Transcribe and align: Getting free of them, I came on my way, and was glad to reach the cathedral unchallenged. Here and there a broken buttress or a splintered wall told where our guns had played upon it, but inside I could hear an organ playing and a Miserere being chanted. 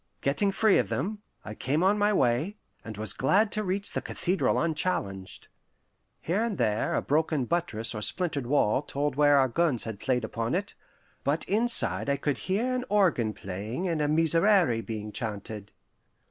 Getting 0.21 0.51
free 0.51 0.79
of 0.79 0.89
them, 0.89 1.21
I 1.45 1.53
came 1.53 1.83
on 1.83 1.95
my 1.95 2.11
way, 2.11 2.57
and 2.83 2.97
was 2.97 3.13
glad 3.13 3.51
to 3.51 3.63
reach 3.63 3.91
the 3.91 4.01
cathedral 4.01 4.59
unchallenged. 4.59 5.47
Here 6.21 6.41
and 6.41 6.57
there 6.57 6.95
a 6.95 7.03
broken 7.03 7.45
buttress 7.45 7.93
or 7.93 7.99
a 7.99 8.01
splintered 8.01 8.47
wall 8.47 8.81
told 8.81 9.15
where 9.15 9.37
our 9.37 9.47
guns 9.47 9.83
had 9.83 9.99
played 9.99 10.23
upon 10.25 10.55
it, 10.55 10.73
but 11.23 11.45
inside 11.45 12.09
I 12.09 12.17
could 12.17 12.39
hear 12.49 12.73
an 12.73 12.83
organ 12.89 13.31
playing 13.33 13.87
and 13.87 14.01
a 14.01 14.07
Miserere 14.07 14.81
being 14.81 15.11
chanted. 15.11 15.71